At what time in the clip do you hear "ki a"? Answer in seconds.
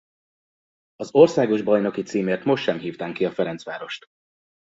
3.13-3.31